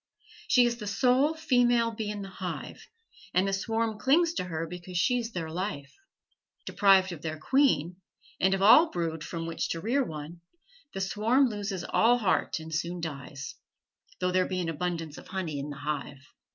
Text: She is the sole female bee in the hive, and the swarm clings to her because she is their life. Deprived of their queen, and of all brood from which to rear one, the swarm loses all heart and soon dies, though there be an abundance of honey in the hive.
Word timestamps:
She 0.47 0.65
is 0.65 0.77
the 0.77 0.87
sole 0.87 1.35
female 1.35 1.91
bee 1.91 2.09
in 2.09 2.23
the 2.23 2.29
hive, 2.29 2.87
and 3.35 3.47
the 3.47 3.53
swarm 3.53 3.99
clings 3.99 4.33
to 4.33 4.45
her 4.45 4.65
because 4.65 4.97
she 4.97 5.19
is 5.19 5.31
their 5.31 5.51
life. 5.51 5.93
Deprived 6.65 7.11
of 7.11 7.21
their 7.21 7.37
queen, 7.37 7.97
and 8.39 8.55
of 8.55 8.63
all 8.63 8.89
brood 8.89 9.23
from 9.23 9.45
which 9.45 9.69
to 9.69 9.79
rear 9.79 10.03
one, 10.03 10.41
the 10.95 11.01
swarm 11.01 11.49
loses 11.49 11.83
all 11.83 12.17
heart 12.17 12.59
and 12.59 12.73
soon 12.73 12.99
dies, 12.99 13.53
though 14.19 14.31
there 14.31 14.47
be 14.47 14.59
an 14.59 14.69
abundance 14.69 15.19
of 15.19 15.27
honey 15.27 15.59
in 15.59 15.69
the 15.69 15.77
hive. 15.77 16.25